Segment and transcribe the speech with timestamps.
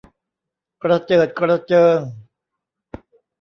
[0.81, 1.99] กระเจิดกระเจิง